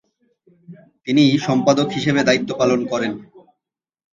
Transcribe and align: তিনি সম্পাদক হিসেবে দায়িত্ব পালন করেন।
তিনি 1.05 1.23
সম্পাদক 1.37 1.87
হিসেবে 1.89 2.21
দায়িত্ব 2.23 2.49
পালন 2.59 2.79
করেন। 2.91 3.11